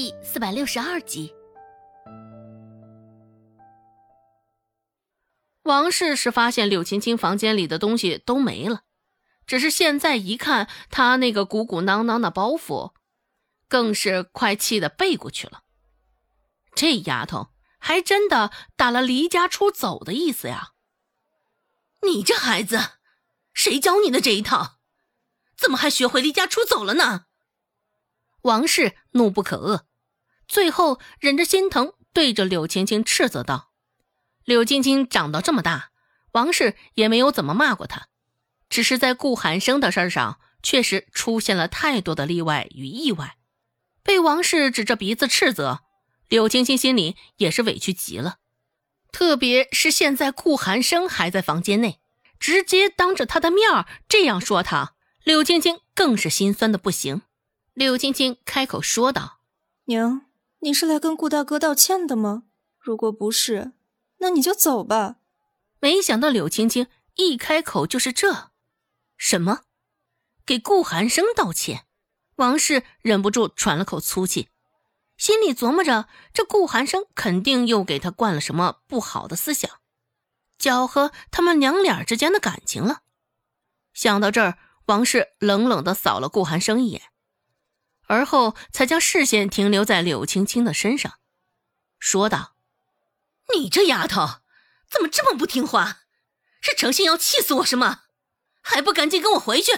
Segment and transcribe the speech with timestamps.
[0.00, 1.34] 第四百六十二集。
[5.64, 8.82] 王氏是发现柳青青房间里的东西都没了，
[9.44, 12.92] 只是现在一看她那个鼓鼓囊囊的包袱，
[13.66, 15.64] 更是快气得背过去了。
[16.76, 17.48] 这丫头
[17.80, 20.74] 还真的打了离家出走的意思呀！
[22.02, 22.78] 你这孩子，
[23.52, 24.78] 谁教你的这一套？
[25.56, 27.24] 怎么还学会离家出走了呢？
[28.48, 29.82] 王氏怒不可遏，
[30.48, 33.72] 最后忍着心疼，对着柳青青斥责道
[34.42, 35.90] ：“柳青青长到这么大，
[36.32, 38.06] 王氏也没有怎么骂过她，
[38.70, 43.36] 只是在顾寒生的事上，确实出现了太多的例外与意外。
[44.02, 45.80] 被王氏指着鼻子斥责，
[46.28, 48.36] 柳青青心里也是委屈极了。
[49.12, 52.00] 特别是现在顾寒生还在房间内，
[52.40, 57.20] 直接当着他的面这样说他，柳青青更是心酸的不行。”
[57.78, 59.38] 柳青青开口说道
[59.86, 60.22] ：“娘，
[60.58, 62.42] 你是来跟顾大哥道歉的吗？
[62.80, 63.70] 如果不是，
[64.16, 65.18] 那你就走吧。”
[65.78, 68.50] 没想到柳青青一开口就是这，
[69.16, 69.60] 什么？
[70.44, 71.84] 给顾寒生道歉？
[72.34, 74.48] 王氏忍不住喘了口粗气，
[75.16, 79.70] 心里琢磨着：这顾寒生肯定又给他灌了什么不好的思想，
[80.58, 83.02] 搅和他们娘俩之间的感情了。
[83.94, 87.02] 想到这儿，王氏冷冷的扫了顾寒生一眼。
[88.08, 91.18] 而后才将视线停留在柳青青的身上，
[91.98, 92.56] 说道
[93.54, 94.40] ：“你这丫头
[94.90, 95.98] 怎么这么不听话？
[96.60, 98.04] 是诚心要气死我是吗？
[98.62, 99.72] 还不赶紧跟我回去！”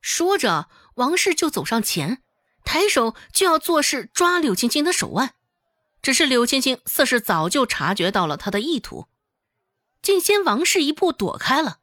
[0.00, 2.22] 说着，王氏就走上前，
[2.62, 5.34] 抬手就要做事抓柳青青的手腕。
[6.02, 9.08] 只是柳青青似是早就察觉到了他的意图，
[10.02, 11.80] 竟先王氏一步躲开了。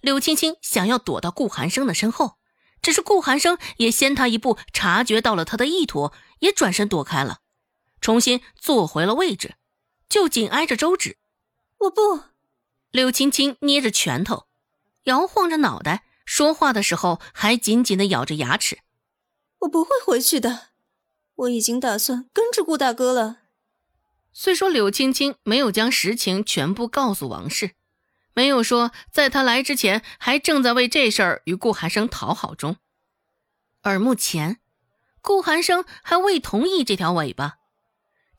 [0.00, 2.39] 柳青青想要躲到顾寒生的身后。
[2.82, 7.38] 只是顾寒生也先他一步察觉到了他的意图，也转身躲开了，
[8.00, 9.54] 重新坐回了位置，
[10.08, 11.18] 就紧挨着周芷。
[11.78, 12.22] 我不。
[12.90, 14.46] 柳青青捏着拳头，
[15.04, 18.80] 摇晃着脑袋，说话的时候还紧紧的咬着牙齿。
[19.60, 20.68] 我不会回去的，
[21.36, 23.38] 我已经打算跟着顾大哥了。
[24.32, 27.72] 虽说柳青青没有将实情全部告诉王氏。
[28.32, 32.76] 没有说，在他来之前，还正在为这事儿与顾寒生讨好中，
[33.82, 34.60] 而目前，
[35.20, 37.56] 顾寒生还未同意这条尾巴。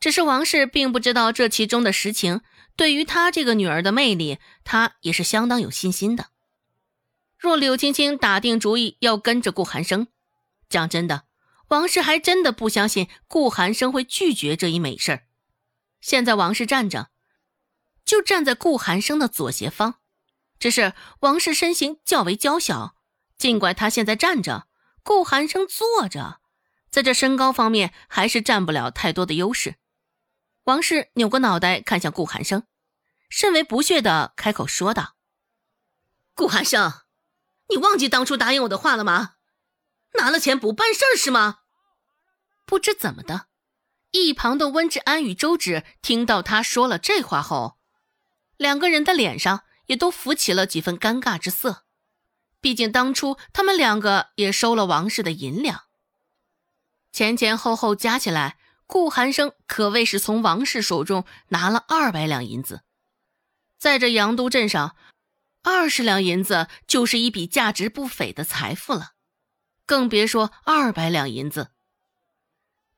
[0.00, 2.40] 只是王氏并不知道这其中的实情，
[2.74, 6.30] 对于他这个女儿的魅力，他也是相当有信心的。
[7.38, 10.08] 若柳青青打定主意要跟着顾寒生，
[10.68, 11.24] 讲真的，
[11.68, 15.22] 王氏还真的不相信顾寒生会拒绝这一美事儿。
[16.00, 17.11] 现在王氏站着。
[18.04, 19.94] 就站在顾寒生的左斜方，
[20.58, 22.96] 只是王氏身形较为娇小，
[23.38, 24.66] 尽管他现在站着，
[25.02, 26.40] 顾寒生坐着，
[26.90, 29.76] 在这身高方面还是占不了太多的优势。
[30.64, 32.64] 王氏扭过脑袋看向顾寒生，
[33.28, 35.16] 甚为不屑的开口说道
[36.34, 36.92] ：“顾寒生，
[37.68, 39.36] 你忘记当初答应我的话了吗？
[40.18, 41.60] 拿了钱不办事是吗？”
[42.66, 43.46] 不知怎么的，
[44.12, 47.78] 一旁的温志安与周芷听到他说了这话后。
[48.62, 51.84] 两个人的脸上也都浮起了几分尴尬之色，
[52.60, 55.82] 毕竟当初他们两个也收了王氏的银两，
[57.12, 58.56] 前前后后加起来，
[58.86, 62.82] 顾寒生可谓是从王氏手中拿了二百两银子，
[63.78, 64.94] 在这阳都镇上，
[65.64, 69.14] 二十两银子就是一笔价值不菲的财富了，
[69.84, 71.72] 更别说二百两银子。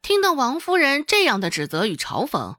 [0.03, 2.59] 听到王夫人这样的指责与嘲讽。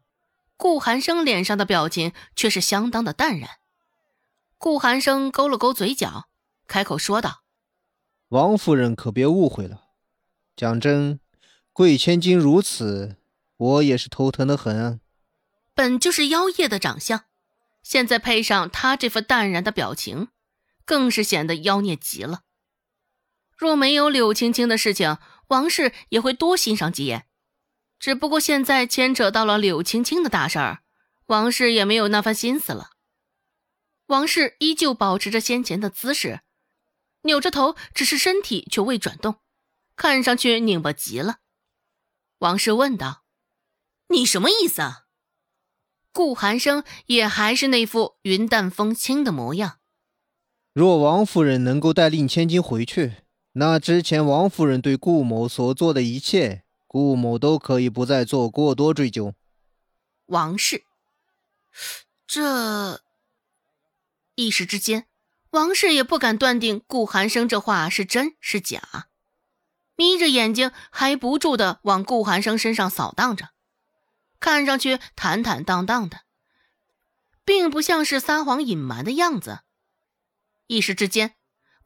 [0.57, 3.49] 顾寒生脸上的表情却是相当的淡然。
[4.57, 6.29] 顾寒生勾了勾嘴角，
[6.65, 7.43] 开口说道
[8.29, 9.89] ：“王夫人可别误会了，
[10.55, 11.19] 讲真，
[11.73, 13.17] 贵千金如此，
[13.57, 15.01] 我也是头疼的很。
[15.73, 17.25] 本就是妖孽的长相，
[17.83, 20.29] 现在配上他这副淡然的表情，
[20.85, 22.43] 更是显得妖孽极了。
[23.57, 25.17] 若没有柳青青的事情，
[25.49, 27.27] 王氏也会多欣赏几眼。”
[28.05, 30.83] 只不过现在牵扯到了柳青青的大事儿，
[31.25, 32.91] 王氏也没有那番心思了。
[34.05, 36.41] 王氏依旧保持着先前的姿势，
[37.23, 39.37] 扭着头，只是身体却未转动，
[39.95, 41.37] 看上去拧巴极了。
[42.37, 43.23] 王氏问道
[44.09, 45.05] ：“你什么意思？”啊？”
[46.13, 49.79] 顾寒生也还是那副云淡风轻的模样。
[50.73, 53.23] 若王夫人能够带令千金回去，
[53.53, 56.64] 那之前王夫人对顾某所做的一切。
[56.95, 59.35] 顾某都可以不再做过多追究。
[60.27, 60.85] 王氏，
[62.25, 63.01] 这
[64.35, 65.05] 一时之间，
[65.49, 69.09] 王氏也不敢断定顾寒生这话是真是假。
[69.97, 73.49] 眯着眼睛还不住的往顾寒生身上扫荡着，
[74.39, 76.21] 看上去坦坦荡荡的，
[77.43, 79.59] 并不像是撒谎隐瞒的样子。
[80.67, 81.35] 一时之间，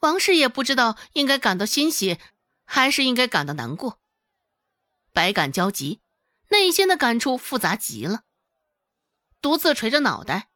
[0.02, 2.20] 王氏也不知道应该感到欣喜，
[2.64, 3.98] 还是应该感到难过，
[5.20, 6.00] 百感交集，
[6.48, 8.22] 内心的感触复杂极了。
[9.42, 10.48] 独自垂着脑袋，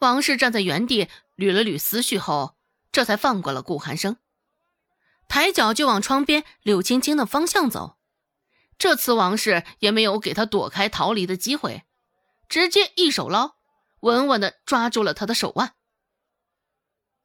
[0.00, 1.08] 王氏站在原地
[1.38, 2.58] 捋了捋思绪后，
[2.92, 4.18] 这才放过了顾寒生。
[5.26, 7.96] 抬脚就往窗边柳青青的方向走，
[8.76, 11.84] 这次王氏也没有给他躲开逃离的机会，
[12.46, 13.54] 直接一手捞，
[14.00, 15.76] 稳稳的抓住了他的手腕。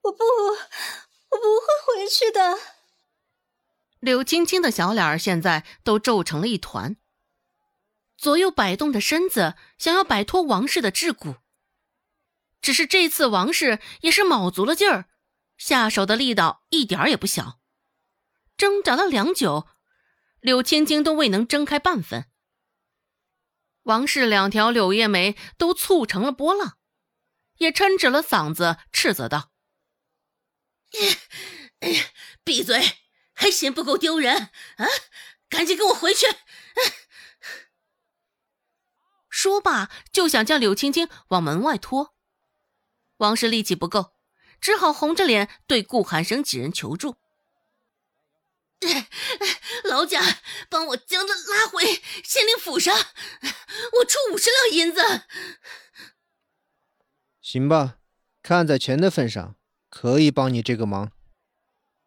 [0.04, 2.58] 我不，我不会回去的。
[4.04, 6.98] 柳青青的小脸儿现在都皱成了一团，
[8.18, 11.38] 左右摆动着身子，想要摆脱王氏的桎梏。
[12.62, 15.06] 只是这次王氏也是卯足了劲儿，
[15.58, 17.62] 下手的力道一点也不小。
[18.58, 19.70] 挣扎了良久，
[20.42, 22.26] 柳青青都未能睁开半分。
[23.84, 26.78] 王氏两条柳叶眉都蹙成了波浪，
[27.60, 29.54] 也抻直了嗓子斥责道
[32.44, 32.82] ：“闭嘴，
[33.44, 34.88] 还嫌不够丢人啊？
[35.50, 36.26] 赶紧跟我回去！”
[39.30, 42.16] 说罢，就想将柳青青往门外拖。
[43.18, 44.14] 王氏力气不够，
[44.62, 47.18] 只好红着脸对顾寒生几人求助。
[49.84, 50.22] 老贾，
[50.70, 51.84] 帮我将他拉回
[52.24, 55.02] 县令府上，我出五十两银子。
[57.42, 57.98] 行吧，
[58.42, 59.58] 看在钱的份上，
[59.90, 61.12] 可以帮你这个忙。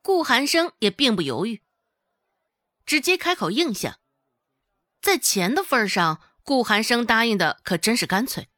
[0.06, 1.64] 顾寒生也并不犹豫，
[2.84, 3.98] 直接开口应下。
[5.02, 8.48] 在钱的份上，顾寒生答应的可真是干脆。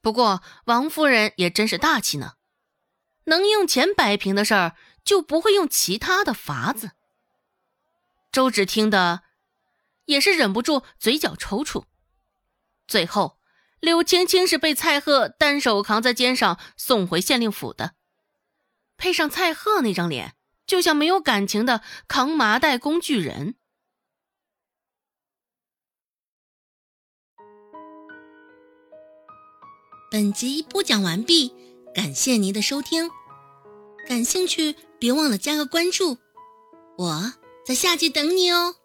[0.00, 2.36] 不过王夫人也真是大气呢，
[3.24, 4.74] 能用钱摆平的事儿。
[5.04, 6.92] 就不会用其他的法子。
[8.30, 9.24] 周芷听得
[10.04, 11.84] 也是忍不住嘴角抽搐。
[12.86, 13.40] 最后，
[13.80, 17.96] 柳青青是被蔡贺单手扛在肩上送回县令府的，
[19.02, 23.56] 配上蔡贺那张脸，就像没有感情的扛麻袋工具人。
[30.08, 31.52] 本集播讲完毕，
[31.92, 33.10] 感谢您的收听。
[34.08, 34.76] 感兴趣。
[35.00, 36.16] 别忘了加个关注，
[36.96, 37.32] 我
[37.66, 38.76] 在下集等你哦。